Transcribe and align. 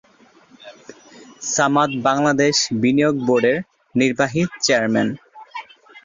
সামাদ 1.47 1.89
বাংলাদেশ 2.07 2.55
বিনিয়োগ 2.81 3.15
বোর্ডের 3.27 3.57
নির্বাহী 3.95 4.41
চেয়ারম্যান। 4.63 5.07